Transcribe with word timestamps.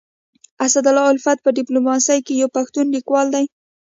اسدالله 0.65 1.05
الفت 1.13 1.37
په 1.45 1.49
ډيپلوماسي 1.57 2.17
کي 2.25 2.33
يو 2.41 2.47
پښتون 2.57 2.85
ليکوال 2.95 3.27
دی. 3.35 3.45